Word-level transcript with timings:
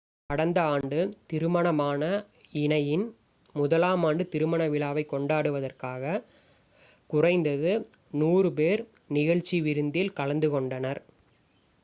கடந்த 0.29 0.59
ஆண்டு 0.67 0.99
திருமணமான 1.31 2.03
இணையின் 2.61 3.03
முதலாமாண்டு 3.55 4.23
திருமண 4.27 4.67
விழாவைக் 4.67 5.11
கொண்டாடுவதற்காக 5.11 6.03
குறைந்தது 7.09 7.73
100 8.21 8.53
பேர் 8.59 8.83
நிகழ்ச்சி 9.17 9.59
விருந்தில் 9.67 10.15
கலந்துகொண்டனர் 10.19 11.01